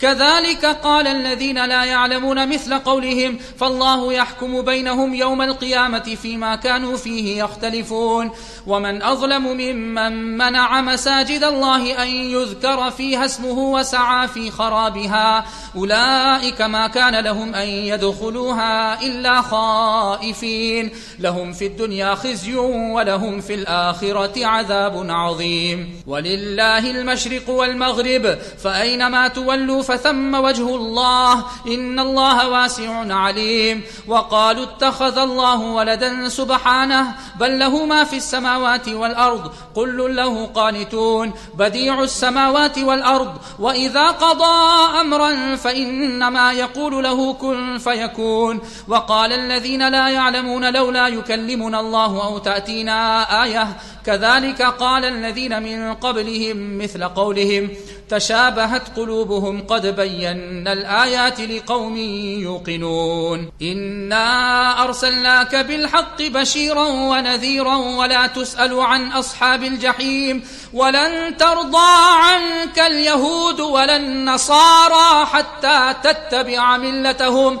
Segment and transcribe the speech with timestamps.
[0.00, 7.42] كذلك قال الذين لا يعلمون مثل قولهم فالله يحكم بينهم يوم القيامة فيما كانوا فيه
[7.44, 8.30] يختلفون.
[8.66, 15.44] ومن أظلم ممن منع مساجد الله أن يذكر فيها اسمه وسعى في خرابها.
[15.76, 20.90] أولئك ما كان لهم أن يدخلوها إلا خائفين.
[21.18, 26.02] لهم في الدنيا خزي ولهم في الآخرة عذاب عظيم.
[26.06, 31.44] ولله المشرق والمغرب فأينما تولوا فثم وجه الله.
[31.66, 33.82] إن الله واسع عليم.
[34.08, 37.14] وقالوا اتخذ الله ولدا سبحانه.
[37.40, 39.52] بل له ما في السماوات والأرض.
[39.74, 41.32] كل له قانتون.
[41.54, 43.38] بديع السماوات والأرض.
[43.58, 48.60] وإذا قضى أمرا فإنما يقول له كن فيكون.
[48.88, 53.76] وقال الذين لا يعلمون لولا يكلمنا الله أو تأتينا آية.
[54.06, 57.70] كذلك قال الذين من قبلهم مثل قولهم.
[58.10, 61.96] تشابهت قلوبهم قد بينا الآيات لقوم
[62.42, 63.50] يوقنون.
[63.62, 73.96] إنا أرسلناك بالحق بشيرا ونذيرا ولا تسأل عن أصحاب الجحيم ولن ترضى عنك اليهود ولا
[73.96, 77.60] النصارى حتى تتبع ملتهم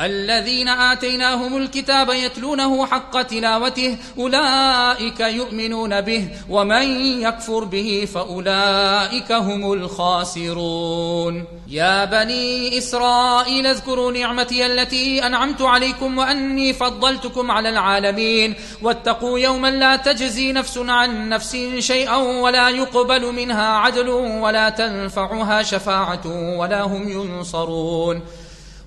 [0.00, 6.82] الذين آتيناهم الكتاب يتلونه حق تلاوته أولئك يؤمنون به ومن
[7.22, 11.44] يكفر به فأولئك هم الخاسرون.
[11.68, 18.54] يا بني إسرائيل اذكروا نعمتي التي أنعمت عليكم وأني فضلتكم على العالمين.
[18.82, 26.56] واتقوا يوما لا تجزي نفس عن نفس شيئا ولا يقبل منها عدل ولا تنفعها شفاعة
[26.58, 28.22] ولا هم ينصرون.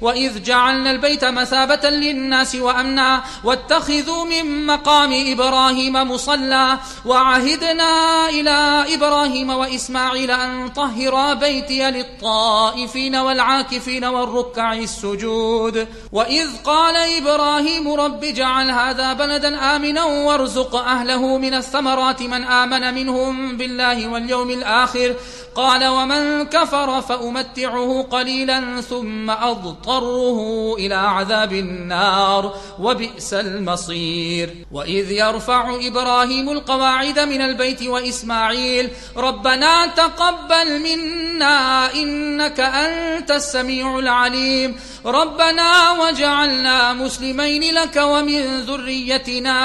[0.00, 10.30] واذ جعلنا البيت مثابه للناس وامنا واتخذوا من مقام إبراهيم مصلى وعهدنا إلى إبراهيم واسماعيل
[10.30, 20.04] ان طهرا بيتي للطائفين والعاكفين والركع السجود واذ قال إبراهيم رب اجعل هذا بلدا امنا
[20.04, 25.14] وارزق اهله من الثمرات من امن منهم بالله واليوم الآخر
[25.56, 34.66] قال ومن كفر فأمتعه قليلا ثم أضطره إلى عذاب النار وبئس المصير.
[34.72, 44.76] وإذ يرفع إبراهيم القواعد من البيت وإسماعيل ربنا تقبل منا إنك أنت السميع العليم.
[45.06, 49.58] ربنا وجعلنا مسلمين لك ومن ذريتنا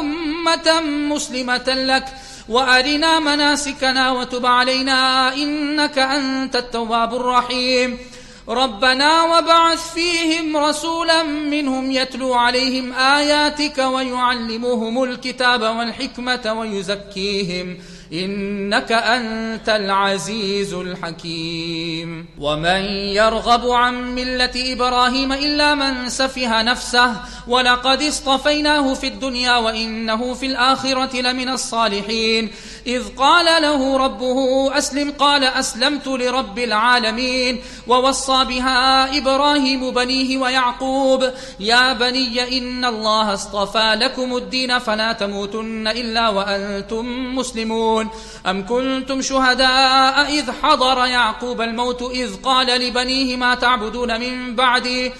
[0.00, 0.80] أمة
[1.14, 2.04] مسلمة لك.
[2.48, 7.98] وأرنا مناسكنا وتب علينا إنك أنت التواب الرحيم.
[8.48, 17.78] ربنا وبعث فيهم رسولا منهم يتلو عليهم آياتك ويعلمهم الكتاب والحكمة ويزكيهم.
[18.12, 22.26] إنك أنت العزيز الحكيم.
[22.38, 22.82] ومن
[23.18, 27.12] يرغب عن ملة إبراهيم إلا من سفه نفسه
[27.48, 32.50] ولقد اصطفيناه في الدنيا وإنه في الآخرة لمن الصالحين.
[32.86, 37.60] إذ قال له ربه أسلم قال أسلمت لرب العالمين.
[37.86, 41.30] ووصى بها إبراهيم بنيه ويعقوب
[41.60, 47.95] يا بني إن الله اصطفى لكم الدين فلا تموتن إلا وأنتم مسلمون.
[48.46, 55.12] أم كنتم شهداء إذ حضر يعقوب الموت إذ قال لبنيه ما تعبدون من بعدي؟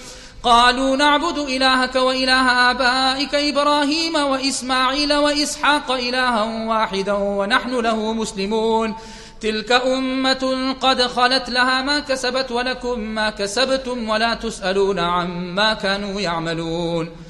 [0.43, 8.95] قالوا نعبد إلهك وإله آبائك إبراهيم وإسماعيل وإسحاق إلها واحدا ونحن له مسلمون.
[9.41, 17.26] تلك أمة قد خلت لها ما كسبت ولكم ما كسبتم ولا تسألون عما كانوا يعملون.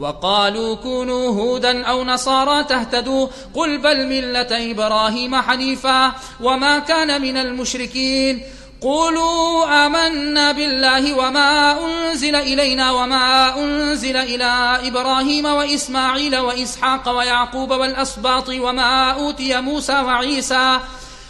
[0.00, 8.42] وقالوا كونوا هودا أو نصارى تهتدوا قل بل ملة إبراهيم حنيفا وما كان من المشركين
[8.80, 19.10] قولوا آمنا بالله وما أنزل إلينا وما أنزل إلى إبراهيم وإسماعيل وإسحاق ويعقوب والأسباط وما
[19.10, 20.78] أوتي موسى وعيسى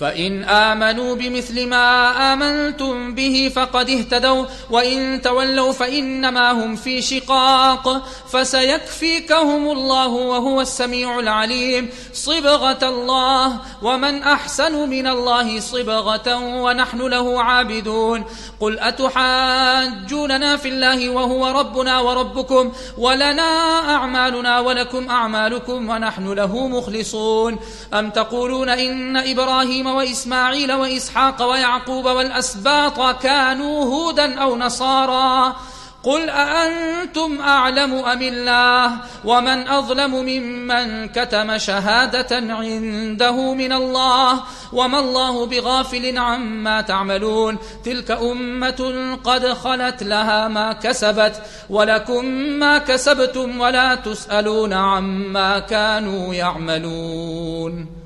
[0.00, 8.06] فإن آمنوا بمثل ما آمنتم به فقد اهتدوا وإن تولوا فإنما هم في شقاق.
[8.32, 11.90] فسيكفيكهم الله وهو السميع العليم.
[12.12, 18.24] صبغة الله ومن أحسن من الله صبغة ونحن له عابدون.
[18.60, 27.58] قل أتحاجوننا في الله وهو ربنا وربكم؟ ولنا أعمالنا ولكم أعمالكم ونحن له مخلصون.
[27.94, 35.56] أم تقولون إن إبراهيم إبراهيم وإسماعيل وإسحاق ويعقوب والأسباط كانوا هودا أو نصارى
[36.02, 38.92] قل أأنتم أعلم أم الله؟
[39.24, 44.40] ومن أظلم ممن كتم شهادة عنده من الله؟
[44.72, 47.58] وما الله بغافل عما تعملون.
[47.84, 52.24] تلك أمة قد خلت لها ما كسبت ولكم
[52.60, 58.03] ما كسبتم ولا تسألون عما كانوا يعملون.